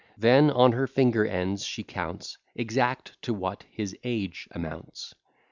Then, 0.17 0.49
on 0.49 0.71
her 0.71 0.87
finger 0.87 1.27
ends 1.27 1.63
she 1.63 1.83
counts, 1.83 2.39
Exact, 2.55 3.21
to 3.21 3.35
what 3.35 3.65
his 3.69 3.95
age 4.03 4.47
amounts. 4.49 5.13